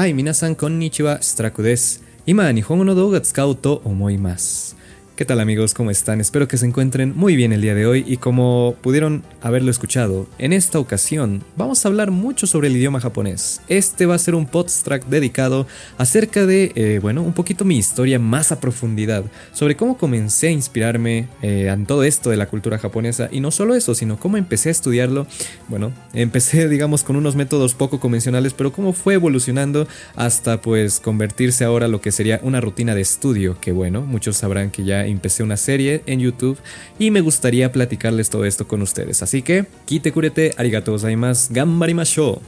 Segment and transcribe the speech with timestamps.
[0.00, 2.02] はい、皆さんこんにちは、ストラクです。
[2.24, 4.74] 今、日本語の動画使うと思います。
[5.20, 5.74] ¿Qué tal amigos?
[5.74, 6.18] ¿Cómo están?
[6.18, 10.26] Espero que se encuentren muy bien el día de hoy y como pudieron haberlo escuchado,
[10.38, 13.60] en esta ocasión vamos a hablar mucho sobre el idioma japonés.
[13.68, 15.66] Este va a ser un podstrack dedicado
[15.98, 20.52] acerca de, eh, bueno, un poquito mi historia más a profundidad, sobre cómo comencé a
[20.52, 24.38] inspirarme eh, en todo esto de la cultura japonesa y no solo eso, sino cómo
[24.38, 25.26] empecé a estudiarlo.
[25.68, 31.66] Bueno, empecé digamos con unos métodos poco convencionales, pero cómo fue evolucionando hasta pues convertirse
[31.66, 35.42] ahora lo que sería una rutina de estudio, que bueno, muchos sabrán que ya empecé
[35.42, 36.58] una serie en YouTube
[36.98, 39.22] y me gustaría platicarles todo esto con ustedes.
[39.22, 42.40] Así que, kite kurete, arigatou gozaimasu, gambarimashou.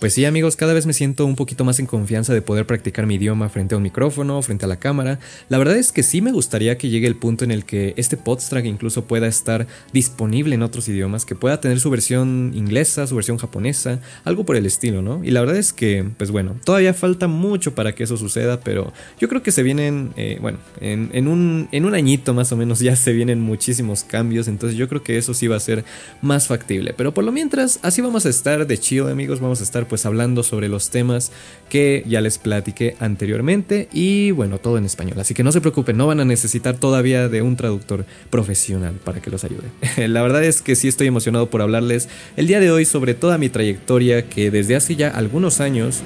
[0.00, 3.04] Pues sí, amigos, cada vez me siento un poquito más en confianza de poder practicar
[3.04, 5.18] mi idioma frente a un micrófono, frente a la cámara.
[5.50, 8.16] La verdad es que sí me gustaría que llegue el punto en el que este
[8.16, 13.14] podstrack incluso pueda estar disponible en otros idiomas, que pueda tener su versión inglesa, su
[13.14, 15.22] versión japonesa, algo por el estilo, ¿no?
[15.22, 18.94] Y la verdad es que, pues bueno, todavía falta mucho para que eso suceda, pero
[19.20, 22.56] yo creo que se vienen, eh, bueno, en, en un, en un añito más o
[22.56, 25.84] menos ya se vienen muchísimos cambios, entonces yo creo que eso sí va a ser
[26.22, 26.94] más factible.
[26.96, 30.06] Pero por lo mientras, así vamos a estar de chill, amigos, vamos a estar pues
[30.06, 31.32] hablando sobre los temas
[31.68, 35.20] que ya les platiqué anteriormente y bueno, todo en español.
[35.20, 39.20] Así que no se preocupen, no van a necesitar todavía de un traductor profesional para
[39.20, 39.68] que los ayude.
[40.08, 43.36] La verdad es que sí estoy emocionado por hablarles el día de hoy sobre toda
[43.36, 46.00] mi trayectoria que desde hace ya algunos años,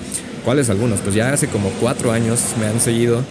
[0.45, 1.01] ¿cuáles algunos?
[1.01, 3.23] Pues ya hace como cuatro años me han seguido.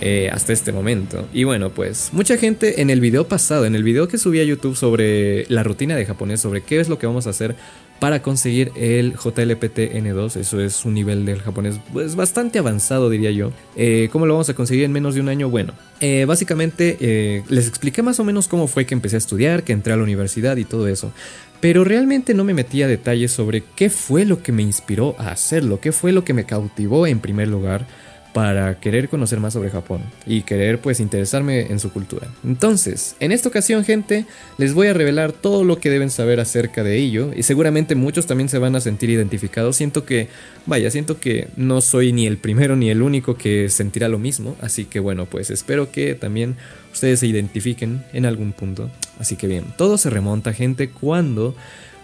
[0.00, 1.28] eh, hasta este momento.
[1.32, 4.44] Y bueno, pues mucha gente en el video pasado, en el video que subí a
[4.44, 7.54] YouTube sobre la rutina de japonés, sobre qué es lo que vamos a hacer
[8.00, 10.36] para conseguir el JLPT N2.
[10.36, 13.52] Eso es un nivel del japonés pues, bastante avanzado, diría yo.
[13.76, 15.48] Eh, ¿Cómo lo vamos a conseguir en menos de un año?
[15.50, 19.62] Bueno, eh, básicamente eh, les expliqué más o menos cómo fue que empecé a estudiar,
[19.62, 21.12] que entré a la universidad y todo eso.
[21.60, 25.30] Pero realmente no me metí a detalles sobre qué fue lo que me inspiró a
[25.30, 27.86] hacerlo, qué fue lo que me cautivó en primer lugar
[28.32, 32.28] para querer conocer más sobre Japón y querer pues interesarme en su cultura.
[32.44, 34.26] Entonces, en esta ocasión gente,
[34.58, 38.26] les voy a revelar todo lo que deben saber acerca de ello y seguramente muchos
[38.26, 39.76] también se van a sentir identificados.
[39.76, 40.28] Siento que,
[40.66, 44.56] vaya, siento que no soy ni el primero ni el único que sentirá lo mismo,
[44.60, 46.56] así que bueno, pues espero que también
[46.92, 48.90] ustedes se identifiquen en algún punto.
[49.18, 51.54] Así que bien, todo se remonta gente cuando...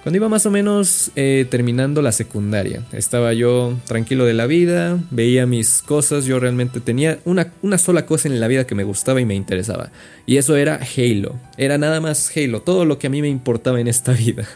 [0.07, 5.03] Cuando iba más o menos eh, terminando la secundaria, estaba yo tranquilo de la vida,
[5.11, 8.85] veía mis cosas, yo realmente tenía una, una sola cosa en la vida que me
[8.85, 9.91] gustaba y me interesaba,
[10.25, 13.81] y eso era Halo, era nada más Halo, todo lo que a mí me importaba
[13.81, 14.47] en esta vida,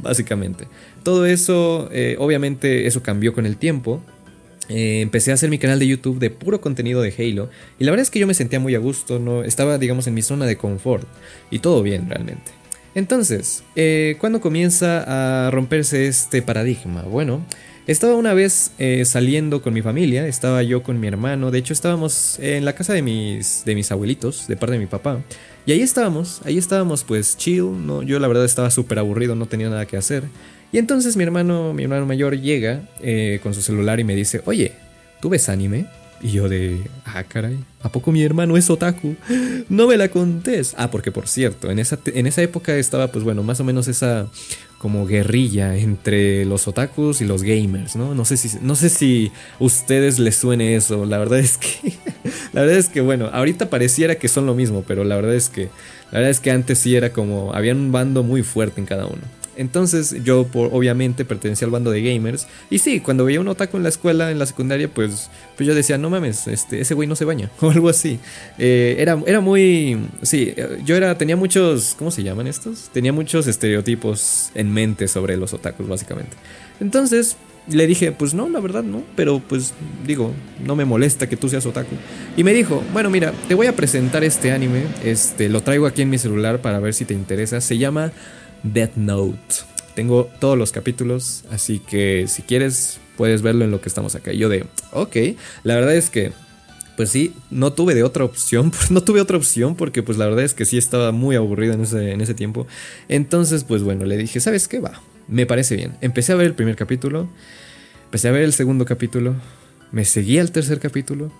[0.00, 0.66] básicamente.
[1.04, 4.02] Todo eso, eh, obviamente eso cambió con el tiempo,
[4.68, 7.92] eh, empecé a hacer mi canal de YouTube de puro contenido de Halo y la
[7.92, 10.46] verdad es que yo me sentía muy a gusto, no estaba digamos en mi zona
[10.46, 11.06] de confort
[11.52, 12.65] y todo bien realmente.
[12.96, 15.04] Entonces, eh, ¿cuándo comienza
[15.46, 17.02] a romperse este paradigma?
[17.02, 17.44] Bueno,
[17.86, 21.74] estaba una vez eh, saliendo con mi familia, estaba yo con mi hermano, de hecho
[21.74, 25.20] estábamos en la casa de mis, de mis abuelitos, de parte de mi papá,
[25.66, 29.44] y ahí estábamos, ahí estábamos pues chill, no, yo la verdad estaba súper aburrido, no
[29.44, 30.22] tenía nada que hacer,
[30.72, 34.40] y entonces mi hermano, mi hermano mayor llega eh, con su celular y me dice,
[34.46, 34.72] oye,
[35.20, 35.84] ¿tú ves anime?
[36.22, 39.16] Y yo de, ah, caray, ¿a poco mi hermano es otaku?
[39.68, 40.74] No me la contés.
[40.78, 43.86] Ah, porque por cierto, en esa, en esa época estaba, pues bueno, más o menos
[43.88, 44.28] esa
[44.78, 48.14] como guerrilla entre los otakus y los gamers, ¿no?
[48.14, 51.06] No sé si, no sé si ustedes les suene eso.
[51.06, 51.94] La verdad es que,
[52.52, 55.48] la verdad es que, bueno, ahorita pareciera que son lo mismo, pero la verdad es
[55.48, 55.68] que,
[56.12, 59.06] la verdad es que antes sí era como, había un bando muy fuerte en cada
[59.06, 59.22] uno.
[59.56, 62.46] Entonces yo por, obviamente pertenecía al bando de gamers.
[62.70, 65.74] Y sí, cuando veía un otaku en la escuela, en la secundaria, pues, pues yo
[65.74, 67.50] decía, no mames, este, ese güey no se baña.
[67.60, 68.20] O algo así.
[68.58, 69.98] Eh, era, era muy...
[70.22, 71.94] Sí, yo era, tenía muchos...
[71.98, 72.90] ¿Cómo se llaman estos?
[72.92, 76.36] Tenía muchos estereotipos en mente sobre los otakus, básicamente.
[76.80, 77.36] Entonces
[77.68, 79.02] le dije, pues no, la verdad no.
[79.16, 79.74] Pero pues
[80.06, 80.32] digo,
[80.64, 81.96] no me molesta que tú seas otaku.
[82.36, 84.84] Y me dijo, bueno, mira, te voy a presentar este anime.
[85.04, 87.60] Este, lo traigo aquí en mi celular para ver si te interesa.
[87.60, 88.12] Se llama...
[88.72, 89.38] Death Note.
[89.94, 94.32] Tengo todos los capítulos, así que si quieres puedes verlo en lo que estamos acá.
[94.32, 95.16] Y yo de, ok,
[95.64, 96.32] la verdad es que,
[96.96, 100.44] pues sí, no tuve de otra opción, no tuve otra opción porque pues la verdad
[100.44, 102.66] es que sí estaba muy aburrido en ese, en ese tiempo.
[103.08, 105.00] Entonces, pues bueno, le dije, ¿sabes qué va?
[105.28, 105.96] Me parece bien.
[106.00, 107.28] Empecé a ver el primer capítulo,
[108.04, 109.34] empecé a ver el segundo capítulo,
[109.92, 111.32] me seguí al tercer capítulo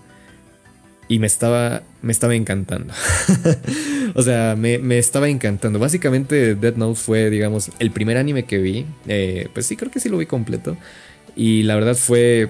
[1.07, 2.93] y me estaba, me estaba encantando.
[4.15, 5.79] o sea, me, me, estaba encantando.
[5.79, 8.85] Básicamente Dead Note fue, digamos, el primer anime que vi.
[9.07, 10.77] Eh, pues sí, creo que sí lo vi completo.
[11.35, 12.49] Y la verdad fue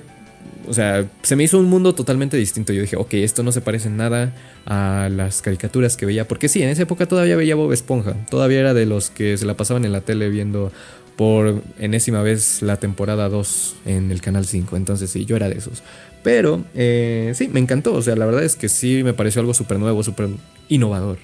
[0.67, 2.73] o sea, se me hizo un mundo totalmente distinto.
[2.73, 4.33] Yo dije, ok, esto no se parece en nada
[4.65, 6.27] a las caricaturas que veía.
[6.27, 8.15] Porque sí, en esa época todavía veía Bob Esponja.
[8.29, 10.71] Todavía era de los que se la pasaban en la tele viendo
[11.15, 14.75] por enésima vez la temporada 2 en el canal 5.
[14.75, 15.83] Entonces sí, yo era de esos.
[16.27, 17.93] Pero eh, sí, me encantó.
[17.93, 20.27] O sea, la verdad es que sí me pareció algo súper nuevo, súper
[20.67, 21.19] innovador.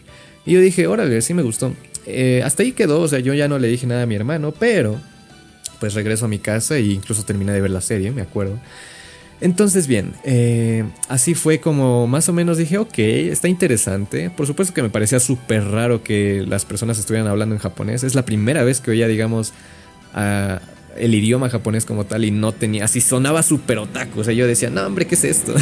[0.46, 1.74] Y yo dije, órale, sí me gustó.
[2.06, 3.02] Eh, hasta ahí quedó.
[3.02, 4.96] O sea, yo ya no le dije nada a mi hermano, pero
[5.82, 8.58] pues regreso a mi casa e incluso terminé de ver la serie, me acuerdo.
[9.42, 14.30] Entonces, bien, eh, así fue como más o menos dije, ok, está interesante.
[14.30, 18.06] Por supuesto que me parecía súper raro que las personas estuvieran hablando en japonés.
[18.06, 19.52] Es la primera vez que oía, digamos,
[20.98, 24.22] el idioma japonés como tal y no tenía, así sonaba súper otaku.
[24.22, 25.54] O sea, yo decía, no, hombre, ¿qué es esto?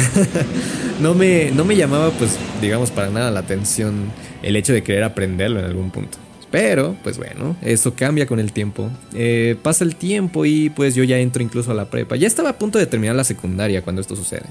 [1.00, 4.12] no, me, no me llamaba, pues, digamos, para nada la atención
[4.42, 6.18] el hecho de querer aprenderlo en algún punto.
[6.50, 8.90] Pero, pues bueno, eso cambia con el tiempo.
[9.14, 12.14] Eh, pasa el tiempo y pues yo ya entro incluso a la prepa.
[12.16, 14.44] Ya estaba a punto de terminar la secundaria cuando esto sucede.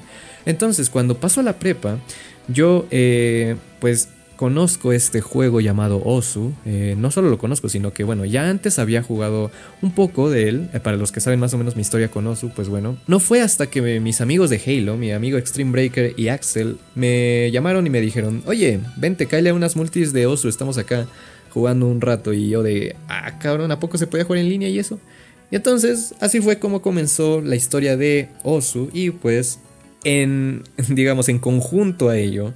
[0.48, 2.00] Entonces, cuando paso a la prepa,
[2.48, 4.10] yo eh, pues
[4.41, 6.51] conozco este juego llamado Osu.
[6.65, 9.51] Eh, no solo lo conozco, sino que bueno, ya antes había jugado
[9.83, 10.69] un poco de él.
[10.81, 13.41] para los que saben más o menos mi historia con Osu, pues bueno, no fue
[13.41, 17.91] hasta que mis amigos de Halo, mi amigo Extreme Breaker y Axel, me llamaron y
[17.91, 21.05] me dijeron, oye, vente, cállate a unas multis de Osu, estamos acá
[21.51, 24.69] jugando un rato y yo de, ah, cabrón, ¿a poco se puede jugar en línea
[24.69, 24.99] y eso?
[25.51, 29.59] Y entonces así fue como comenzó la historia de Osu y pues
[30.03, 32.55] en, digamos, en conjunto a ello,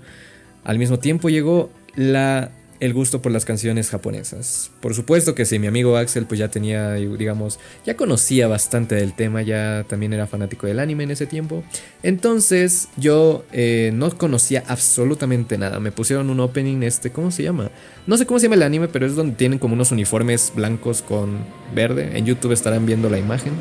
[0.66, 4.72] al mismo tiempo llegó la el gusto por las canciones japonesas.
[4.82, 9.14] Por supuesto que sí, mi amigo Axel pues ya tenía, digamos, ya conocía bastante del
[9.14, 11.64] tema, ya también era fanático del anime en ese tiempo.
[12.04, 15.80] Entonces yo eh, no conocía absolutamente nada.
[15.80, 17.72] Me pusieron un opening este, ¿cómo se llama?
[18.08, 21.02] No sé cómo se llama el anime, pero es donde tienen como unos uniformes blancos
[21.02, 21.38] con
[21.74, 22.18] verde.
[22.18, 23.54] En YouTube estarán viendo la imagen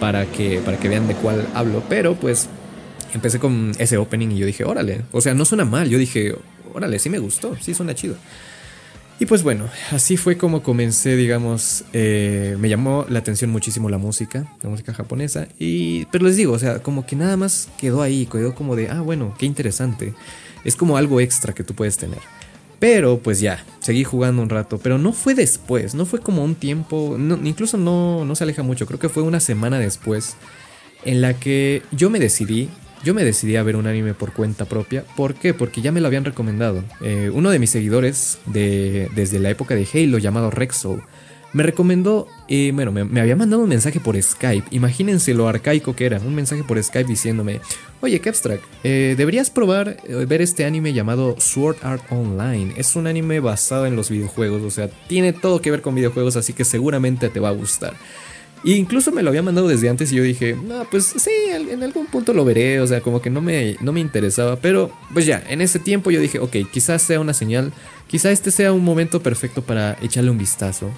[0.00, 1.82] para que, para que vean de cuál hablo.
[1.88, 2.48] Pero pues
[3.12, 5.88] empecé con ese opening y yo dije, órale, o sea, no suena mal.
[5.88, 6.34] Yo dije,
[6.74, 8.16] órale, sí me gustó, sí suena chido.
[9.22, 13.98] Y pues bueno, así fue como comencé, digamos, eh, me llamó la atención muchísimo la
[13.98, 18.02] música, la música japonesa, y, pero les digo, o sea, como que nada más quedó
[18.02, 20.12] ahí, quedó como de, ah, bueno, qué interesante,
[20.64, 22.18] es como algo extra que tú puedes tener.
[22.80, 26.56] Pero pues ya, seguí jugando un rato, pero no fue después, no fue como un
[26.56, 30.34] tiempo, incluso no, no se aleja mucho, creo que fue una semana después
[31.04, 32.68] en la que yo me decidí
[33.04, 35.04] yo me decidí a ver un anime por cuenta propia.
[35.16, 35.54] ¿Por qué?
[35.54, 36.84] Porque ya me lo habían recomendado.
[37.00, 41.00] Eh, uno de mis seguidores de, desde la época de Halo, llamado Rexo,
[41.52, 44.68] me recomendó, eh, bueno, me, había mandado un mensaje por Skype.
[44.70, 46.18] Imagínense lo arcaico que era.
[46.18, 47.60] Un mensaje por Skype diciéndome,
[48.00, 52.72] oye, Capstrack, eh, deberías probar ver este anime llamado Sword Art Online.
[52.76, 56.36] Es un anime basado en los videojuegos, o sea, tiene todo que ver con videojuegos,
[56.36, 57.94] así que seguramente te va a gustar.
[58.64, 62.06] Incluso me lo había mandado desde antes y yo dije, no, pues sí, en algún
[62.06, 65.42] punto lo veré, o sea, como que no me, no me interesaba, pero pues ya,
[65.48, 67.72] en ese tiempo yo dije, ok, quizás sea una señal,
[68.06, 70.90] quizás este sea un momento perfecto para echarle un vistazo.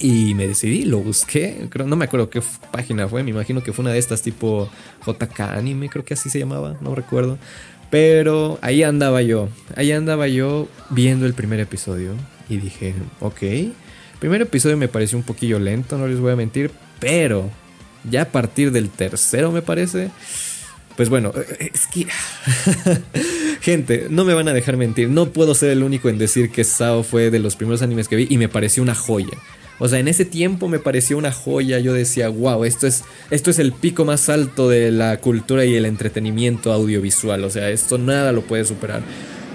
[0.00, 2.42] Y me decidí, lo busqué, no me acuerdo qué
[2.72, 4.68] página fue, me imagino que fue una de estas tipo
[5.06, 7.38] JK Anime, creo que así se llamaba, no recuerdo.
[7.88, 12.14] Pero ahí andaba yo, ahí andaba yo viendo el primer episodio
[12.48, 13.42] y dije, ok,
[14.22, 17.50] primer episodio me pareció un poquillo lento, no les voy a mentir, pero
[18.08, 20.10] ya a partir del tercero me parece,
[20.96, 22.06] pues bueno, eh, es que...
[23.60, 26.62] Gente, no me van a dejar mentir, no puedo ser el único en decir que
[26.62, 29.36] Sao fue de los primeros animes que vi y me pareció una joya.
[29.80, 31.80] O sea, en ese tiempo me pareció una joya.
[31.80, 35.74] Yo decía, wow, esto es, esto es el pico más alto de la cultura y
[35.74, 37.42] el entretenimiento audiovisual.
[37.42, 39.02] O sea, esto nada lo puede superar.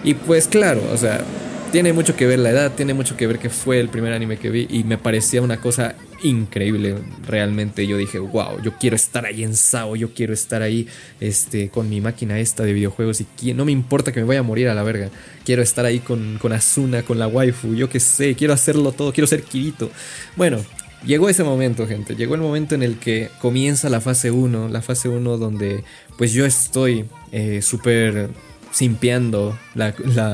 [0.03, 1.23] Y pues claro, o sea,
[1.71, 4.37] tiene mucho que ver la edad, tiene mucho que ver que fue el primer anime
[4.37, 6.95] que vi y me parecía una cosa increíble
[7.25, 7.85] realmente.
[7.85, 10.87] Yo dije, wow, yo quiero estar ahí en Sao, yo quiero estar ahí
[11.19, 14.43] este, con mi máquina esta de videojuegos y no me importa que me vaya a
[14.43, 15.09] morir a la verga.
[15.43, 19.11] Quiero estar ahí con, con Asuna, con la waifu, yo qué sé, quiero hacerlo todo,
[19.11, 19.91] quiero ser Kirito.
[20.35, 20.63] Bueno,
[21.05, 22.15] Llegó ese momento, gente.
[22.15, 24.67] Llegó el momento en el que comienza la fase 1.
[24.69, 25.83] La fase 1 donde
[26.17, 28.31] pues yo estoy eh, súper
[28.71, 29.57] simpiando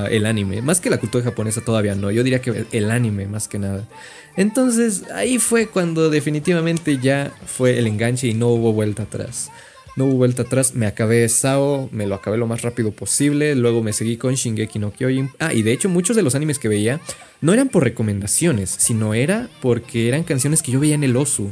[0.09, 0.61] el anime.
[0.61, 2.11] Más que la cultura japonesa todavía no.
[2.11, 3.87] Yo diría que el anime más que nada.
[4.35, 9.51] Entonces ahí fue cuando definitivamente ya fue el enganche y no hubo vuelta atrás.
[9.95, 13.83] No hubo vuelta atrás, me acabé Sao, me lo acabé lo más rápido posible, luego
[13.83, 15.29] me seguí con Shingeki no Kyojin.
[15.37, 16.99] Ah, y de hecho muchos de los animes que veía
[17.41, 21.51] no eran por recomendaciones, sino era porque eran canciones que yo veía en el Osu.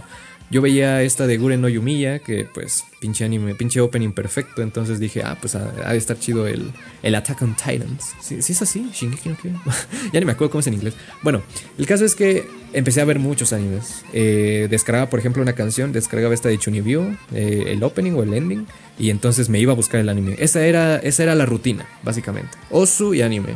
[0.51, 5.24] Yo veía esta de Guren no que pues pinche anime, pinche opening perfecto, entonces dije,
[5.24, 8.13] ah, pues ha, de estar chido el, el Attack on Titans.
[8.20, 8.89] ¿Sí, es así?
[8.93, 9.38] Shingeki no
[10.13, 10.93] ya ni me acuerdo cómo es en inglés.
[11.24, 11.41] Bueno,
[11.77, 14.03] el caso es que empecé a ver muchos animes.
[14.12, 18.34] Eh, descargaba, por ejemplo, una canción, descargaba esta de Chunibyo, eh, el opening o el
[18.34, 18.67] ending,
[19.00, 20.36] y entonces me iba a buscar el anime.
[20.38, 22.58] Esa era, esa era la rutina, básicamente.
[22.70, 23.55] Osu y anime.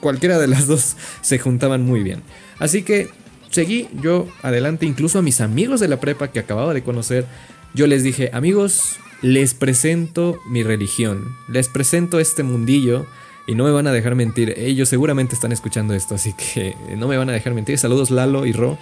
[0.00, 2.22] Cualquiera de las dos se juntaban muy bien.
[2.60, 3.08] Así que
[3.50, 7.26] seguí yo adelante, incluso a mis amigos de la prepa que acababa de conocer,
[7.74, 13.06] yo les dije, amigos, les presento mi religión, les presento este mundillo
[13.46, 14.54] y no me van a dejar mentir.
[14.56, 17.78] Ellos seguramente están escuchando esto, así que no me van a dejar mentir.
[17.78, 18.78] Saludos Lalo y Ro,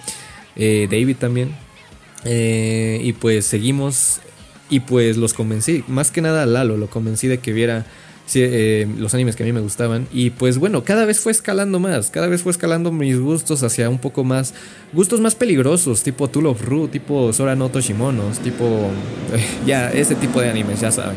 [0.56, 1.54] eh, David también.
[2.24, 4.20] Eh, y pues seguimos
[4.68, 7.86] y pues los convencí, más que nada Lalo, lo convencí de que viera
[8.34, 10.06] eh, los animes que a mí me gustaban.
[10.12, 13.88] Y pues bueno, cada vez fue escalando más, cada vez fue escalando mis gustos hacia
[13.88, 14.54] un poco más,
[14.92, 18.90] gustos más peligrosos, tipo Tool of Ru, tipo Sora no Toshimonos, tipo,
[19.66, 21.16] ya, ese tipo de animes, ya saben.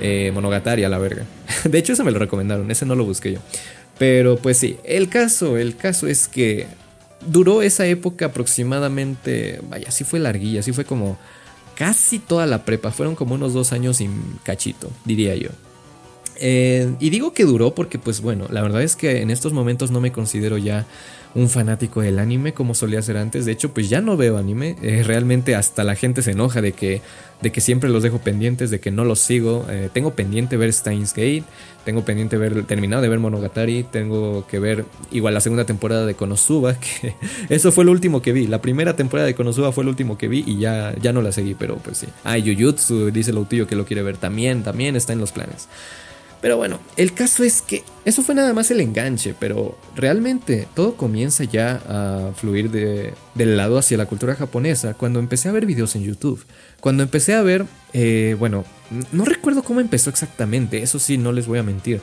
[0.00, 1.24] Eh, Monogatari a la verga.
[1.64, 3.40] De hecho, ese me lo recomendaron, ese no lo busqué yo.
[3.98, 6.66] Pero pues sí, el caso, el caso es que
[7.26, 11.16] duró esa época aproximadamente, vaya, sí fue larguilla, sí fue como
[11.74, 15.50] casi toda la prepa, fueron como unos dos años sin cachito, diría yo.
[16.36, 19.90] Eh, y digo que duró porque, pues bueno, la verdad es que en estos momentos
[19.90, 20.86] no me considero ya
[21.34, 23.44] un fanático del anime como solía ser antes.
[23.44, 24.76] De hecho, pues ya no veo anime.
[24.82, 27.02] Eh, realmente hasta la gente se enoja de que,
[27.42, 29.66] de que siempre los dejo pendientes, de que no los sigo.
[29.68, 31.42] Eh, tengo pendiente ver Steins Gate,
[31.84, 36.14] tengo pendiente ver, terminado de ver Monogatari, tengo que ver igual la segunda temporada de
[36.14, 37.14] Konosuba, que
[37.48, 38.46] eso fue lo último que vi.
[38.46, 41.32] La primera temporada de Konosuba fue lo último que vi y ya, ya no la
[41.32, 42.06] seguí, pero pues sí.
[42.22, 45.68] Ah, Jujutsu, dice lo tuyo que lo quiere ver también, también está en los planes.
[46.44, 50.94] Pero bueno, el caso es que eso fue nada más el enganche, pero realmente todo
[50.94, 55.64] comienza ya a fluir de, del lado hacia la cultura japonesa cuando empecé a ver
[55.64, 56.44] videos en YouTube.
[56.80, 58.66] Cuando empecé a ver, eh, bueno,
[59.10, 62.02] no recuerdo cómo empezó exactamente, eso sí, no les voy a mentir.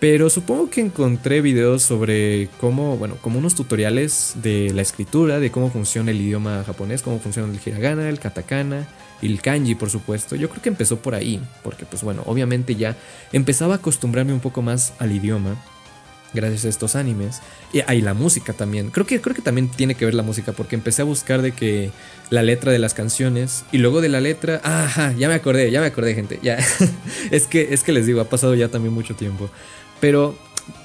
[0.00, 5.50] Pero supongo que encontré videos sobre cómo, bueno, como unos tutoriales de la escritura, de
[5.50, 8.88] cómo funciona el idioma japonés, cómo funciona el hiragana, el katakana,
[9.24, 10.36] y el kanji, por supuesto.
[10.36, 12.94] Yo creo que empezó por ahí, porque pues bueno, obviamente ya
[13.32, 15.56] empezaba a acostumbrarme un poco más al idioma
[16.34, 17.40] gracias a estos animes.
[17.72, 18.90] Y ahí la música también.
[18.90, 21.52] Creo que, creo que también tiene que ver la música, porque empecé a buscar de
[21.52, 21.90] que
[22.28, 24.60] la letra de las canciones y luego de la letra.
[24.62, 26.38] Ajá, ya me acordé, ya me acordé, gente.
[26.42, 26.58] Ya.
[27.30, 29.48] es, que, es que les digo, ha pasado ya también mucho tiempo.
[30.00, 30.36] Pero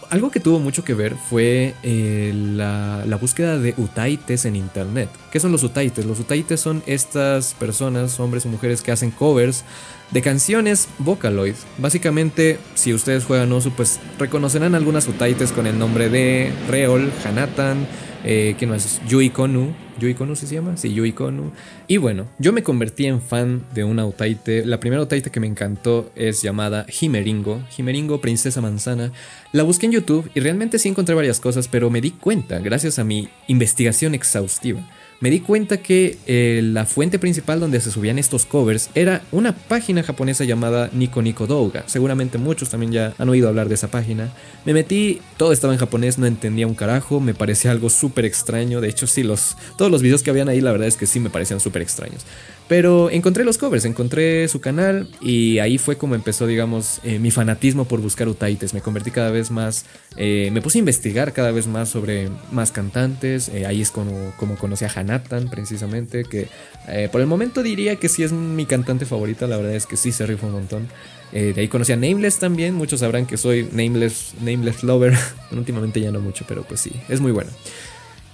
[0.09, 5.09] algo que tuvo mucho que ver fue eh, la, búsqueda de utaites en internet.
[5.31, 6.05] ¿Qué son los utaites?
[6.05, 9.63] Los utaites son estas personas, hombres o mujeres, que hacen covers
[10.11, 11.55] de canciones Vocaloid.
[11.77, 17.87] Básicamente, si ustedes juegan Osu, pues reconocerán algunas utaites con el nombre de Reol, Hanatan,
[18.23, 19.01] eh, ¿quién más?
[19.07, 19.73] Yui Konu.
[19.99, 20.77] Yui Konu se llama?
[20.77, 21.51] Sí, Yui Konu.
[21.87, 24.65] Y bueno, yo me convertí en fan de una Utaite.
[24.65, 27.61] La primera Utaite que me encantó es llamada Himeringo.
[27.77, 29.11] Himeringo, Princesa Manzana.
[29.51, 32.99] La busqué en YouTube y realmente sí encontré varias cosas, pero me di cuenta, gracias
[32.99, 34.87] a mi investigación exhaustiva,
[35.19, 39.53] me di cuenta que eh, la fuente principal donde se subían estos covers era una
[39.53, 41.83] página japonesa llamada Nico Nico Douga.
[41.87, 44.31] Seguramente muchos también ya han oído hablar de esa página.
[44.65, 48.79] Me metí, todo estaba en japonés, no entendía un carajo, me parecía algo súper extraño.
[48.79, 51.19] De hecho, sí, los, todos los videos que habían ahí, la verdad es que sí
[51.19, 52.25] me parecían súper extraños.
[52.69, 57.31] Pero encontré los covers, encontré su canal y ahí fue como empezó, digamos, eh, mi
[57.31, 58.75] fanatismo por buscar utaites.
[58.75, 59.85] Me convertí cada vez más,
[60.17, 63.49] eh, me puse a investigar cada vez más sobre más cantantes.
[63.67, 66.47] ahí es como, conocí a Nathan precisamente, que
[66.87, 69.97] eh, por el momento diría que sí es mi cantante favorita, la verdad es que
[69.97, 70.87] sí se rifa un montón.
[71.31, 75.15] Eh, de ahí conocí a Nameless también, muchos sabrán que soy Nameless, Nameless Lover,
[75.51, 77.51] últimamente ya no mucho, pero pues sí, es muy bueno.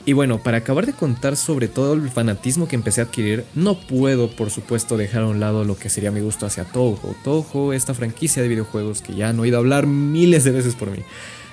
[0.08, 3.80] Y bueno, para acabar de contar sobre todo el fanatismo que empecé a adquirir, no
[3.80, 7.16] puedo por supuesto dejar a un lado lo que sería mi gusto hacia Touhou.
[7.24, 11.00] Touhou, esta franquicia de videojuegos que ya han oído hablar miles de veces por mí.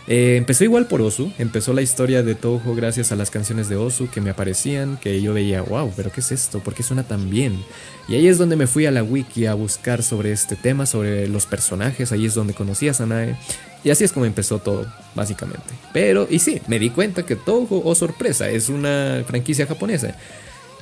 [0.08, 3.76] Eh, empezó igual por Osu, empezó la historia de Touhou gracias a las canciones de
[3.76, 6.58] Osu que me aparecían, que yo veía, wow, pero ¿qué es esto?
[6.58, 7.62] ¿Por qué suena tan bien?
[8.08, 11.28] Y ahí es donde me fui a la wiki a buscar sobre este tema, sobre
[11.28, 13.36] los personajes, ahí es donde conocí a Sanae.
[13.84, 15.74] Y así es como empezó todo, básicamente.
[15.92, 20.16] Pero, y sí, me di cuenta que Touhou, oh sorpresa, es una franquicia japonesa.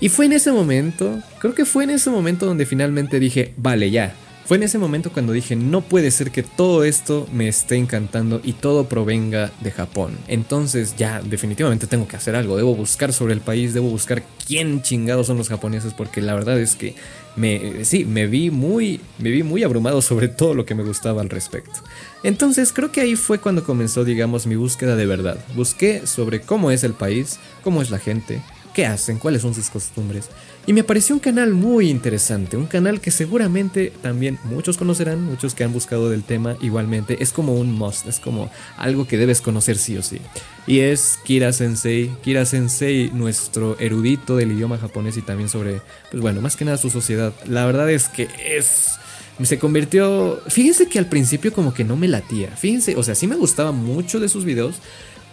[0.01, 3.91] Y fue en ese momento, creo que fue en ese momento donde finalmente dije, vale,
[3.91, 4.15] ya,
[4.51, 8.41] fue en ese momento cuando dije, no puede ser que todo esto me esté encantando
[8.43, 10.19] y todo provenga de Japón.
[10.27, 14.83] Entonces ya definitivamente tengo que hacer algo, debo buscar sobre el país, debo buscar quién
[14.83, 16.97] chingados son los japoneses porque la verdad es que
[17.37, 21.23] me sí, me vi muy me vi muy abrumado sobre todo lo que me gustaba
[21.23, 21.79] al respecto.
[22.25, 25.39] Entonces, creo que ahí fue cuando comenzó, digamos, mi búsqueda de verdad.
[25.55, 28.43] Busqué sobre cómo es el país, cómo es la gente,
[28.75, 30.29] qué hacen, cuáles son sus costumbres.
[30.67, 35.55] Y me apareció un canal muy interesante, un canal que seguramente también muchos conocerán, muchos
[35.55, 37.23] que han buscado del tema igualmente.
[37.23, 40.21] Es como un must, es como algo que debes conocer sí o sí.
[40.67, 46.23] Y es Kira Sensei, Kira Sensei, nuestro erudito del idioma japonés y también sobre, pues
[46.23, 47.33] bueno, más que nada su sociedad.
[47.49, 49.01] La verdad es que es
[49.45, 50.41] se convirtió.
[50.49, 52.49] Fíjense que al principio como que no me latía.
[52.57, 54.77] Fíjense, o sea, sí me gustaba mucho de sus videos.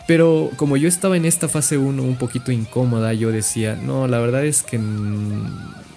[0.08, 4.20] Pero como yo estaba en esta fase 1 un poquito incómoda, yo decía, no, la
[4.20, 4.80] verdad es que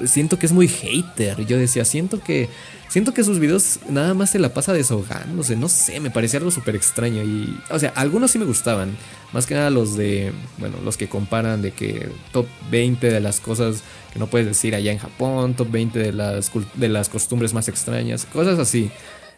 [0.04, 1.46] siento que es muy hater.
[1.46, 2.48] Yo decía, siento que
[2.88, 6.50] siento que sus videos nada más se la pasa desahogándose, no sé, me parecía algo
[6.50, 8.96] súper extraño y o sea, algunos sí me gustaban,
[9.32, 13.38] más que nada los de, bueno, los que comparan de que top 20 de las
[13.38, 17.54] cosas que no puedes decir allá en Japón, top 20 de las de las costumbres
[17.54, 18.90] más extrañas, cosas así.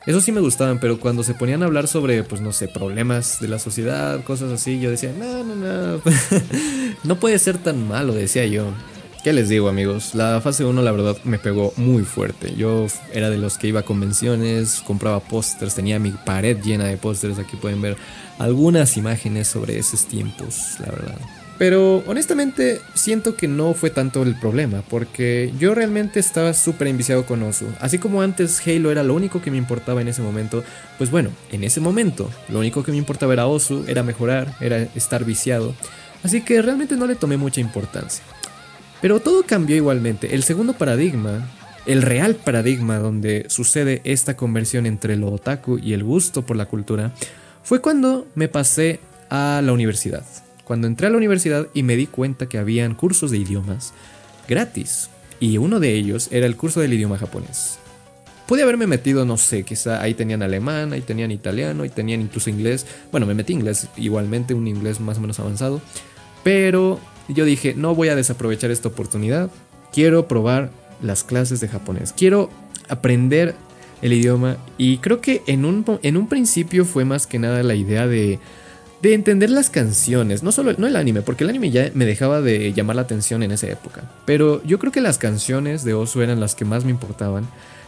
[0.05, 3.39] Eso sí me gustaban, pero cuando se ponían a hablar sobre, pues no sé, problemas
[3.41, 6.03] de la sociedad, cosas así, yo decía, no, no, no,
[7.05, 8.67] no puede ser tan malo, decía yo.
[9.23, 10.17] ¿Qué les digo amigos?
[10.17, 12.57] La fase 1 la verdad me pegó muy fuerte.
[12.57, 16.97] Yo era de los que iba a convenciones, compraba pósters, tenía mi pared llena de
[16.97, 17.97] pósters, aquí pueden ver
[18.41, 21.19] algunas imágenes sobre esos tiempos, la verdad.
[21.63, 27.25] Pero honestamente siento que no fue tanto el problema, porque yo realmente estaba súper enviciado
[27.25, 27.67] con Osu.
[27.79, 30.65] Así como antes Halo era lo único que me importaba en ese momento,
[30.99, 34.89] pues bueno, en ese momento lo único que me importaba era Osu, era mejorar, era
[34.97, 35.73] estar viciado.
[36.25, 38.25] Así que realmente no le tomé mucha importancia.
[39.01, 40.35] Pero todo cambió igualmente.
[40.35, 41.49] El segundo paradigma,
[41.87, 46.67] el real paradigma donde sucede esta conversión entre lo otaku y el gusto por la
[46.67, 47.13] cultura,
[47.63, 48.99] fue cuando me pasé
[49.31, 50.25] a la universidad
[50.65, 53.93] cuando entré a la universidad y me di cuenta que habían cursos de idiomas
[54.49, 55.11] gratis.
[55.41, 57.79] Y uno de ellos era el curso del idioma japonés.
[58.47, 62.51] Pude haberme metido, no sé, quizá ahí tenían alemán, ahí tenían italiano, ahí tenían incluso
[62.51, 62.87] inglés.
[63.11, 65.81] Bueno, me metí inglés igualmente, un inglés más o menos avanzado.
[66.45, 69.51] Pero yo dije, no voy a desaprovechar esta oportunidad.
[69.93, 72.13] Quiero probar las clases de japonés.
[72.13, 72.51] Quiero
[72.89, 73.55] aprender
[74.03, 74.59] el idioma.
[74.77, 78.39] Y creo que en un, en un principio fue más que nada la idea de
[79.03, 82.41] de entender las canciones, no solo no el anime, porque el anime ya me dejaba
[82.41, 86.23] de llamar la atención en esa época, pero yo creo que las canciones de Osu
[86.23, 87.45] eran las que más me importaban.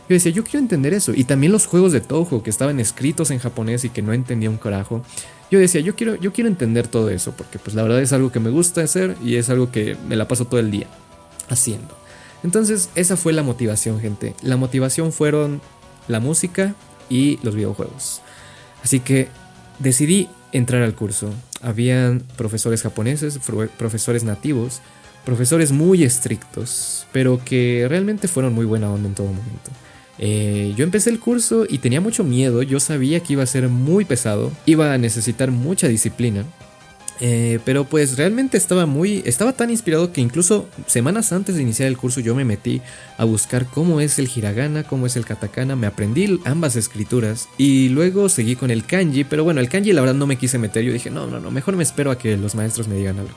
[0.08, 3.30] Yo decía, yo quiero entender eso, y también los juegos de Toho que estaban escritos
[3.30, 5.02] en japonés y que no entendía un carajo.
[5.50, 8.32] Yo decía, yo quiero, yo quiero entender todo eso, porque pues la verdad es algo
[8.32, 10.88] que me gusta hacer y es algo que me la paso todo el día
[11.48, 11.96] haciendo.
[12.42, 14.34] Entonces, esa fue la motivación, gente.
[14.42, 15.62] La motivación fueron
[16.08, 16.74] la música
[17.08, 18.20] y los videojuegos.
[18.82, 19.28] Así que
[19.78, 21.30] decidí entrar al curso.
[21.60, 23.38] Habían profesores japoneses,
[23.76, 24.80] profesores nativos,
[25.24, 29.70] profesores muy estrictos, pero que realmente fueron muy buena onda en todo momento.
[30.18, 33.68] Eh, yo empecé el curso y tenía mucho miedo, yo sabía que iba a ser
[33.68, 36.44] muy pesado, iba a necesitar mucha disciplina,
[37.20, 41.88] eh, pero pues realmente estaba muy, estaba tan inspirado que incluso semanas antes de iniciar
[41.88, 42.82] el curso yo me metí
[43.18, 47.88] a buscar cómo es el hiragana, cómo es el katakana, me aprendí ambas escrituras y
[47.90, 50.82] luego seguí con el kanji, pero bueno, el kanji la verdad no me quise meter,
[50.82, 53.34] yo dije, no, no, no, mejor me espero a que los maestros me digan algo.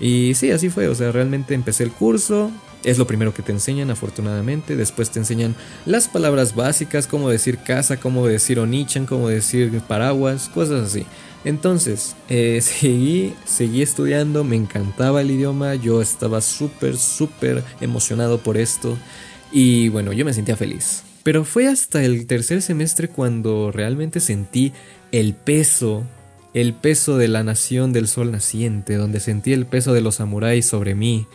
[0.00, 2.50] Y sí, así fue, o sea, realmente empecé el curso,
[2.84, 5.54] es lo primero que te enseñan afortunadamente, después te enseñan
[5.86, 11.06] las palabras básicas, cómo decir casa, cómo decir onichan, cómo decir paraguas, cosas así.
[11.44, 18.56] Entonces, eh, seguí, seguí estudiando, me encantaba el idioma, yo estaba súper, súper emocionado por
[18.56, 18.96] esto
[19.50, 21.04] y bueno, yo me sentía feliz.
[21.22, 24.72] Pero fue hasta el tercer semestre cuando realmente sentí
[25.12, 26.04] el peso,
[26.52, 30.66] el peso de la nación del sol naciente, donde sentí el peso de los samuráis
[30.66, 31.28] sobre mí,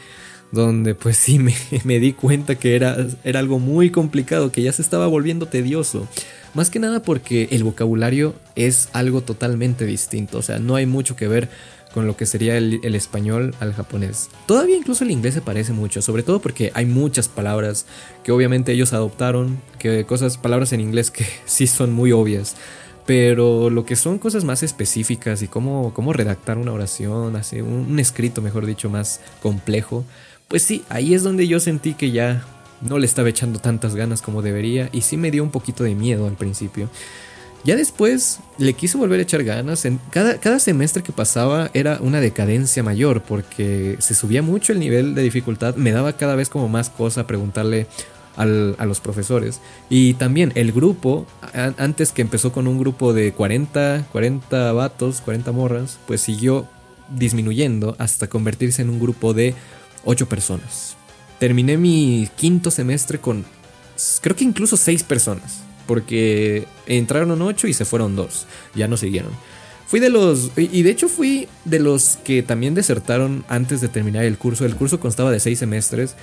[0.51, 4.71] donde pues sí me, me di cuenta que era, era algo muy complicado, que ya
[4.71, 6.07] se estaba volviendo tedioso.
[6.53, 11.15] Más que nada porque el vocabulario es algo totalmente distinto, o sea, no hay mucho
[11.15, 11.49] que ver
[11.93, 14.29] con lo que sería el, español al japonés.
[14.45, 17.85] Todavía incluso el inglés se parece mucho, sobre todo porque hay muchas palabras
[18.23, 22.55] que obviamente ellos adoptaron, que cosas, palabras en inglés que sí son muy obvias.
[23.05, 27.99] Pero lo que son cosas más específicas y cómo, cómo redactar una oración, así, un
[27.99, 30.03] escrito, mejor dicho, más complejo,
[30.47, 32.43] pues sí, ahí es donde yo sentí que ya
[32.81, 35.95] no le estaba echando tantas ganas como debería y sí me dio un poquito de
[35.95, 36.89] miedo al principio.
[37.63, 39.83] Ya después le quise volver a echar ganas.
[39.85, 44.79] En cada, cada semestre que pasaba era una decadencia mayor porque se subía mucho el
[44.79, 45.75] nivel de dificultad.
[45.75, 47.87] Me daba cada vez como más cosa preguntarle
[48.37, 49.59] a los profesores.
[49.89, 51.25] Y también el grupo,
[51.77, 56.67] antes que empezó con un grupo de 40, 40 vatos, 40 morras, pues siguió
[57.09, 59.55] disminuyendo hasta convertirse en un grupo de
[60.03, 60.95] 8 personas.
[61.39, 63.45] Terminé mi quinto semestre con
[64.21, 65.61] creo que incluso 6 personas.
[65.85, 68.45] Porque entraron 8 y se fueron 2.
[68.75, 69.31] Ya no siguieron.
[69.87, 74.25] Fui de los, y de hecho fui de los que también desertaron antes de terminar
[74.25, 74.65] el curso.
[74.65, 76.15] El curso constaba de seis semestres.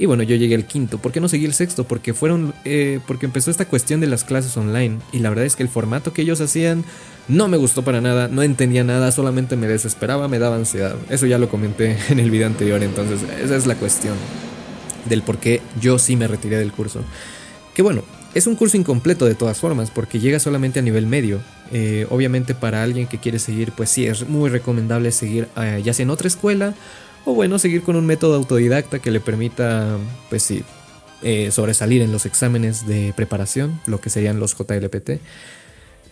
[0.00, 0.96] Y bueno, yo llegué al quinto.
[0.96, 1.84] ¿Por qué no seguí el sexto?
[1.84, 4.98] Porque fueron, eh, porque empezó esta cuestión de las clases online.
[5.12, 6.86] Y la verdad es que el formato que ellos hacían
[7.28, 10.96] no me gustó para nada, no entendía nada, solamente me desesperaba, me daba ansiedad.
[11.10, 14.14] Eso ya lo comenté en el video anterior, entonces esa es la cuestión
[15.04, 17.02] del por qué yo sí me retiré del curso.
[17.74, 21.42] Que bueno, es un curso incompleto de todas formas, porque llega solamente a nivel medio.
[21.72, 25.92] Eh, obviamente para alguien que quiere seguir, pues sí, es muy recomendable seguir eh, ya
[25.92, 26.74] sea en otra escuela
[27.24, 30.62] o bueno, seguir con un método autodidacta que le permita, pues sí,
[31.22, 35.20] eh, sobresalir en los exámenes de preparación, lo que serían los JLPT.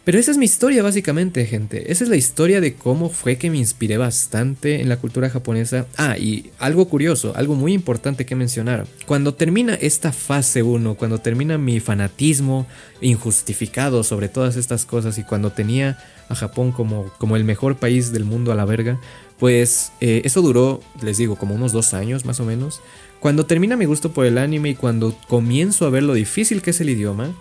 [0.08, 1.92] Pero esa es mi historia básicamente, gente.
[1.92, 5.84] Esa es la historia de cómo fue que me inspiré bastante en la cultura japonesa.
[5.98, 8.86] Ah, y algo curioso, algo muy importante que mencionar.
[9.04, 12.66] Cuando termina esta fase 1, cuando termina mi fanatismo
[13.02, 15.98] injustificado sobre todas estas cosas y cuando tenía
[16.30, 18.98] a Japón como, como el mejor país del mundo a la verga,
[19.38, 22.80] pues eh, eso duró, les digo, como unos dos años más o menos.
[23.20, 26.70] Cuando termina mi gusto por el anime y cuando comienzo a ver lo difícil que
[26.70, 27.34] es el idioma,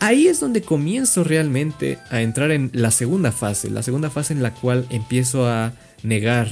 [0.00, 4.42] Ahí es donde comienzo realmente a entrar en la segunda fase, la segunda fase en
[4.42, 6.48] la cual empiezo a negar,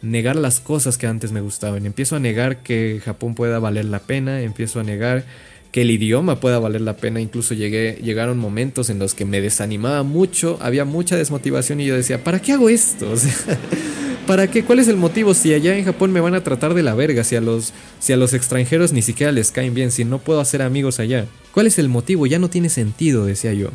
[0.00, 4.00] negar las cosas que antes me gustaban, empiezo a negar que Japón pueda valer la
[4.00, 5.24] pena, empiezo a negar
[5.72, 9.40] que el idioma pueda valer la pena, incluso llegué, llegaron momentos en los que me
[9.40, 13.14] desanimaba mucho, había mucha desmotivación y yo decía, ¿para qué hago esto?
[14.26, 14.64] ¿Para qué?
[14.64, 15.32] ¿Cuál es el motivo?
[15.32, 18.12] Si allá en Japón me van a tratar de la verga, si a los, si
[18.12, 21.26] a los extranjeros ni siquiera les caen bien, si no puedo hacer amigos allá.
[21.52, 22.26] ¿Cuál es el motivo?
[22.26, 23.70] Ya no tiene sentido, decía yo.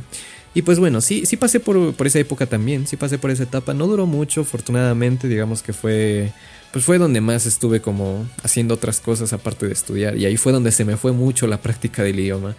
[0.53, 3.43] Y pues bueno, sí, sí pasé por, por esa época también, sí pasé por esa
[3.43, 3.73] etapa.
[3.73, 6.31] No duró mucho, afortunadamente, digamos que fue
[6.71, 10.51] pues fue donde más estuve como haciendo otras cosas aparte de estudiar y ahí fue
[10.51, 12.55] donde se me fue mucho la práctica del idioma.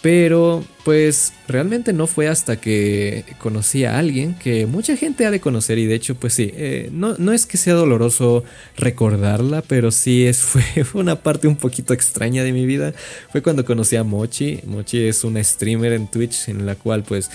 [0.00, 5.40] Pero pues realmente no fue hasta que conocí a alguien que mucha gente ha de
[5.40, 8.42] conocer y de hecho pues sí, eh, no, no, es que sea doloroso
[8.76, 12.94] recordarla, pero sí es, fue una parte un poquito extraña de mi vida.
[13.30, 14.58] Fue cuando conocí a Mochi.
[14.66, 17.30] Mochi es una streamer en Twitch en la cual pues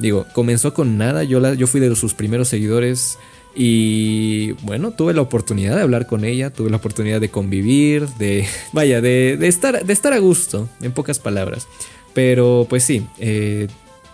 [0.00, 3.18] digo, comenzó con nada, yo, la, yo fui de sus primeros seguidores.
[3.54, 8.46] Y bueno, tuve la oportunidad de hablar con ella, tuve la oportunidad de convivir, de,
[8.72, 11.66] vaya, de, estar, de estar a gusto, en pocas palabras.
[12.14, 13.68] Pero pues sí, eh,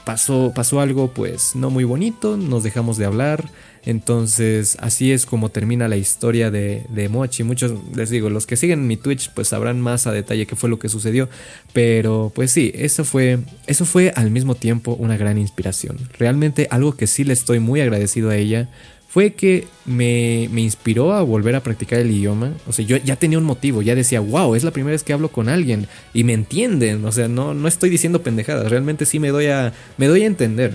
[0.05, 3.51] pasó, pasó algo pues no muy bonito, nos dejamos de hablar.
[3.85, 7.45] Entonces así es como termina la historia de, de, Mochi.
[7.45, 10.69] Muchos, les digo, los que siguen mi Twitch pues sabrán más a detalle qué fue
[10.69, 11.29] lo que sucedió.
[11.73, 15.99] Pero pues sí, eso fue, eso fue al mismo tiempo una gran inspiración.
[16.19, 18.69] Realmente algo que sí le estoy muy agradecido a ella
[19.17, 22.53] fue que me, inspiró a volver a practicar el idioma.
[22.67, 25.15] O sea, yo ya tenía un motivo, ya decía, wow, es la primera vez que
[25.15, 27.03] hablo con alguien y me entienden.
[27.03, 30.27] O sea, no, no estoy diciendo pendejadas, realmente sí me doy a, me doy a
[30.27, 30.75] entender.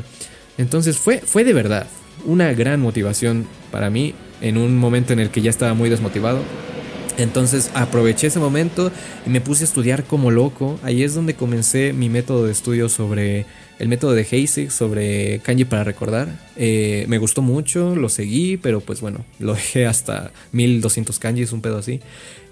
[0.57, 1.85] Entonces fue, fue de verdad
[2.25, 6.39] una gran motivación para mí en un momento en el que ya estaba muy desmotivado.
[7.21, 8.91] Entonces aproveché ese momento
[9.25, 10.79] y me puse a estudiar como loco.
[10.83, 13.45] Ahí es donde comencé mi método de estudio sobre
[13.81, 16.27] el método de Heisig sobre kanji para recordar.
[16.55, 21.61] Eh, me gustó mucho, lo seguí, pero pues bueno, lo dejé hasta 1200 kanjis, un
[21.61, 21.99] pedo así.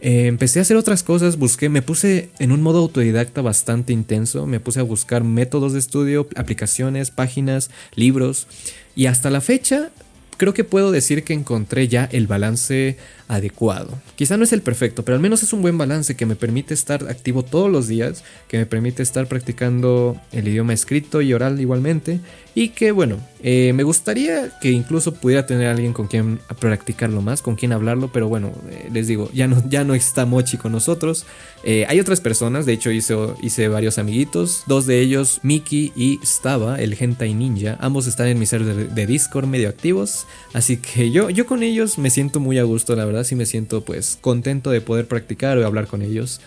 [0.01, 4.47] Eh, empecé a hacer otras cosas, busqué, me puse en un modo autodidacta bastante intenso,
[4.47, 8.47] me puse a buscar métodos de estudio, aplicaciones, páginas, libros,
[8.95, 9.91] y hasta la fecha
[10.39, 12.97] creo que puedo decir que encontré ya el balance
[13.27, 13.99] adecuado.
[14.15, 16.73] Quizá no es el perfecto, pero al menos es un buen balance que me permite
[16.73, 21.59] estar activo todos los días, que me permite estar practicando el idioma escrito y oral
[21.59, 22.21] igualmente,
[22.55, 27.41] y que bueno, eh, me gustaría que incluso pudiera tener alguien con quien practicarlo más,
[27.41, 30.71] con quien hablarlo, pero bueno, eh, les digo, ya no, ya no está Mochi con
[30.71, 31.25] nosotros.
[31.63, 36.19] Eh, hay otras personas, de hecho hice, hice varios amiguitos, dos de ellos, Miki y
[36.23, 40.77] Stava, el Hentai Ninja, ambos están en mi server de, de Discord medio activos, así
[40.77, 43.81] que yo, yo con ellos me siento muy a gusto, la verdad sí me siento
[43.81, 46.41] pues contento de poder practicar o hablar con ellos.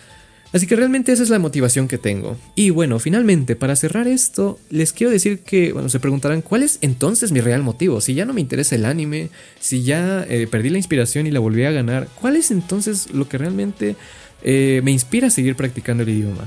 [0.53, 2.37] Así que realmente esa es la motivación que tengo.
[2.55, 6.79] Y bueno, finalmente, para cerrar esto, les quiero decir que, bueno, se preguntarán, ¿cuál es
[6.83, 8.03] entonces mi real motivo?
[8.03, 11.41] Si ya no me interesa el anime, si ya eh, perdí la inspiración y la
[11.41, 13.97] volví a ganar, ¿cuál es entonces lo que realmente
[14.43, 16.45] eh, me inspira a seguir practicando el idioma?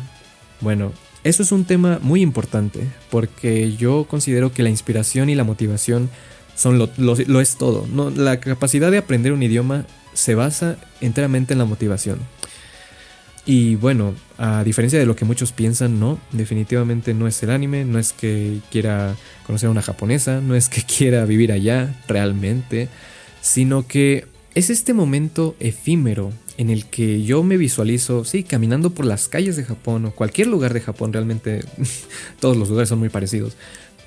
[0.61, 5.43] Bueno, eso es un tema muy importante, porque yo considero que la inspiración y la
[5.43, 6.11] motivación
[6.55, 7.87] son lo, lo es todo.
[7.91, 12.19] No, la capacidad de aprender un idioma se basa enteramente en la motivación.
[13.45, 17.85] Y bueno, a diferencia de lo que muchos piensan, no, definitivamente no es el anime,
[17.85, 22.89] no es que quiera conocer a una japonesa, no es que quiera vivir allá realmente,
[23.41, 29.05] sino que es este momento efímero en el que yo me visualizo, sí, caminando por
[29.05, 31.63] las calles de Japón o cualquier lugar de Japón, realmente
[32.39, 33.55] todos los lugares son muy parecidos,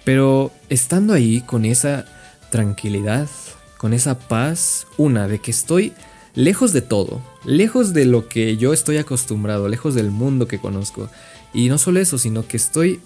[0.04, 2.06] pero estando ahí con esa
[2.50, 3.28] tranquilidad,
[3.76, 5.92] con esa paz, una, de que estoy
[6.34, 11.08] lejos de todo, lejos de lo que yo estoy acostumbrado, lejos del mundo que conozco.
[11.52, 13.00] Y no solo eso, sino que estoy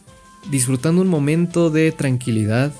[0.50, 2.72] disfrutando un momento de tranquilidad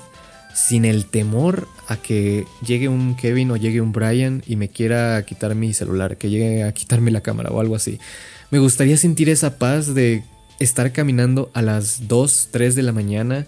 [0.53, 5.23] sin el temor a que llegue un Kevin o llegue un Brian y me quiera
[5.25, 7.99] quitar mi celular, que llegue a quitarme la cámara o algo así.
[8.51, 10.23] Me gustaría sentir esa paz de
[10.59, 13.47] estar caminando a las 2, 3 de la mañana,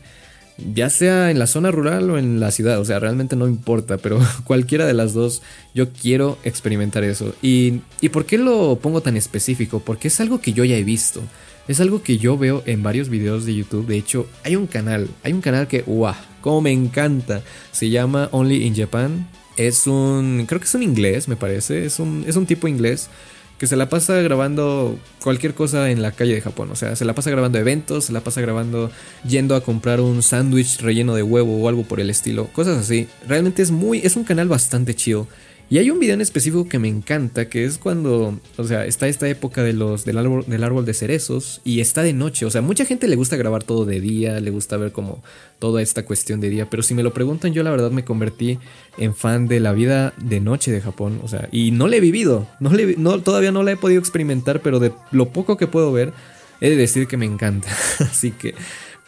[0.57, 3.97] ya sea en la zona rural o en la ciudad, o sea, realmente no importa,
[3.97, 5.41] pero cualquiera de las dos,
[5.73, 7.35] yo quiero experimentar eso.
[7.41, 9.79] ¿Y, ¿Y por qué lo pongo tan específico?
[9.79, 11.21] Porque es algo que yo ya he visto.
[11.67, 13.87] Es algo que yo veo en varios videos de YouTube.
[13.87, 16.13] De hecho, hay un canal, hay un canal que, ¡guau!
[16.41, 17.41] Como me encanta.
[17.71, 19.27] Se llama Only in Japan.
[19.57, 21.85] Es un, creo que es un inglés, me parece.
[21.85, 23.09] Es un, es un tipo inglés
[23.57, 26.69] que se la pasa grabando cualquier cosa en la calle de Japón.
[26.71, 28.91] O sea, se la pasa grabando eventos, se la pasa grabando
[29.27, 32.47] yendo a comprar un sándwich relleno de huevo o algo por el estilo.
[32.47, 33.07] Cosas así.
[33.27, 35.27] Realmente es muy, es un canal bastante chido.
[35.67, 39.07] Y hay un video en específico que me encanta, que es cuando, o sea, está
[39.07, 42.45] esta época del, árbol, del árbol de cerezos y está de noche.
[42.45, 45.23] O sea, mucha gente le gusta grabar todo de día, le gusta ver como
[45.57, 46.69] toda esta cuestión de día.
[46.69, 48.59] Pero si me lo preguntan, yo la verdad me convertí
[48.99, 51.19] en fan de la vida de noche de Japón.
[51.23, 53.99] O sea, y no la he vivido, no, le, no todavía no la he podido
[53.99, 56.13] experimentar, pero de lo poco que puedo ver,
[56.61, 57.69] he de decir que me encanta.
[57.99, 58.53] Así que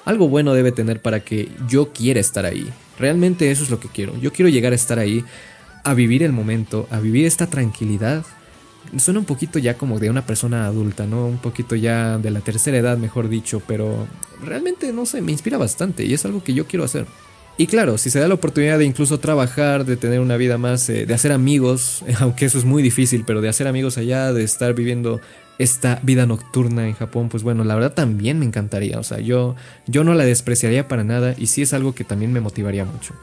[0.06, 2.68] algo bueno debe tener para que yo quiera estar ahí.
[2.98, 4.20] Realmente eso es lo que quiero.
[4.20, 5.24] Yo quiero llegar a estar ahí
[5.84, 8.26] a vivir el momento, a vivir esta tranquilidad.
[8.98, 11.26] Suena un poquito ya como de una persona adulta, ¿no?
[11.26, 14.08] Un poquito ya de la tercera edad, mejor dicho, pero
[14.44, 17.06] realmente no sé, me inspira bastante y es algo que yo quiero hacer.
[17.60, 20.88] Y claro, si se da la oportunidad de incluso trabajar, de tener una vida más,
[20.90, 24.44] eh, de hacer amigos, aunque eso es muy difícil, pero de hacer amigos allá, de
[24.44, 25.20] estar viviendo
[25.58, 29.00] esta vida nocturna en Japón, pues bueno, la verdad también me encantaría.
[29.00, 29.56] O sea, yo,
[29.88, 33.16] yo no la despreciaría para nada y sí es algo que también me motivaría mucho.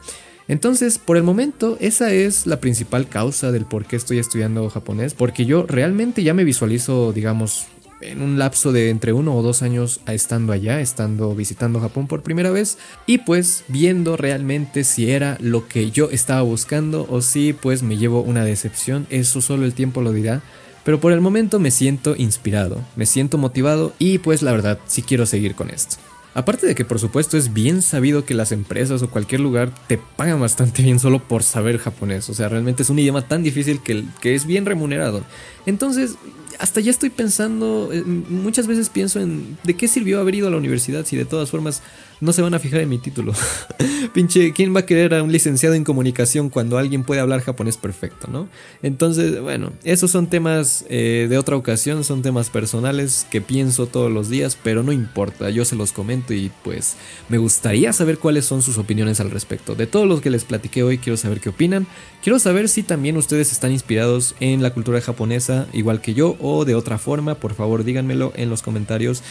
[0.47, 5.13] Entonces, por el momento, esa es la principal causa del por qué estoy estudiando japonés,
[5.13, 7.67] porque yo realmente ya me visualizo, digamos,
[8.01, 12.23] en un lapso de entre uno o dos años estando allá, estando visitando Japón por
[12.23, 17.53] primera vez y pues viendo realmente si era lo que yo estaba buscando o si
[17.53, 20.41] pues me llevo una decepción, eso solo el tiempo lo dirá.
[20.83, 25.01] Pero por el momento me siento inspirado, me siento motivado y pues la verdad sí
[25.01, 25.95] quiero seguir con esto.
[26.35, 29.97] Aparte de que por supuesto es bien sabido que las empresas o cualquier lugar te
[29.97, 32.29] pagan bastante bien solo por saber japonés.
[32.29, 35.23] O sea, realmente es un idioma tan difícil que, es bien remunerado.
[35.65, 36.15] Entonces,
[36.59, 40.51] hasta ya estoy pensando, eh, muchas veces pienso en de qué sirvió haber ido a
[40.51, 41.81] la universidad si de todas formas
[42.21, 43.33] no se van a fijar en mi título.
[44.13, 47.77] Pinche, ¿quién va a querer a un licenciado en comunicación cuando alguien puede hablar japonés
[47.77, 48.47] perfecto, no?
[48.81, 54.11] Entonces, bueno, esos son temas eh, de otra ocasión, son temas personales que pienso todos
[54.11, 56.95] los días, pero no importa, yo se los comento y pues
[57.29, 59.75] me gustaría saber cuáles son sus opiniones al respecto.
[59.75, 61.87] De todos los que les platiqué hoy, quiero saber qué opinan.
[62.23, 66.65] Quiero saber si también ustedes están inspirados en la cultura japonesa, igual que yo, o
[66.65, 67.35] de otra forma.
[67.35, 69.21] Por favor, díganmelo en los comentarios.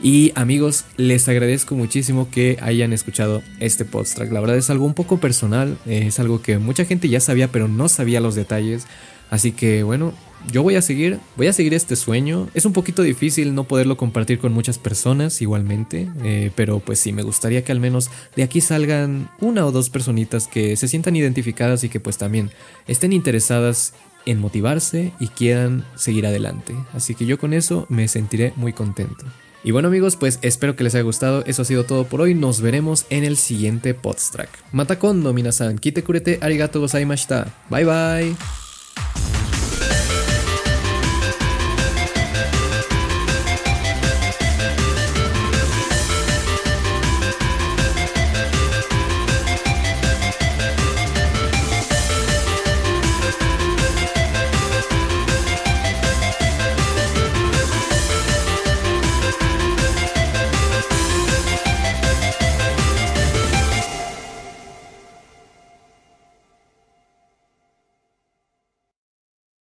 [0.00, 4.30] Y amigos, les agradezco muchísimo que hayan escuchado este podcast.
[4.30, 7.66] La verdad es algo un poco personal, es algo que mucha gente ya sabía, pero
[7.66, 8.86] no sabía los detalles.
[9.28, 10.14] Así que bueno,
[10.52, 12.48] yo voy a seguir, voy a seguir este sueño.
[12.54, 17.12] Es un poquito difícil no poderlo compartir con muchas personas igualmente, eh, pero pues sí,
[17.12, 21.16] me gustaría que al menos de aquí salgan una o dos personitas que se sientan
[21.16, 22.50] identificadas y que pues también
[22.86, 23.94] estén interesadas
[24.26, 26.74] en motivarse y quieran seguir adelante.
[26.92, 29.24] Así que yo con eso me sentiré muy contento.
[29.64, 31.44] Y bueno amigos, pues espero que les haya gustado.
[31.46, 32.34] Eso ha sido todo por hoy.
[32.34, 34.50] Nos veremos en el siguiente Podstrack.
[34.72, 35.78] Mata kondo minasan.
[35.78, 37.46] Kite kurete arigato gozaimashita.
[37.70, 38.36] Bye bye.